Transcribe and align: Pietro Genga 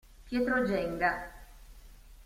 Pietro 0.25 0.65
Genga 0.65 1.13